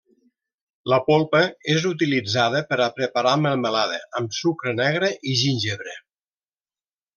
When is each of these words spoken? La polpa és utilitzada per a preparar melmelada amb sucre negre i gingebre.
La 0.93 0.97
polpa 1.09 1.41
és 1.73 1.85
utilitzada 1.89 2.63
per 2.71 2.79
a 2.87 2.89
preparar 2.97 3.35
melmelada 3.43 4.01
amb 4.21 4.35
sucre 4.41 4.75
negre 4.81 5.13
i 5.35 5.39
gingebre. 5.45 5.97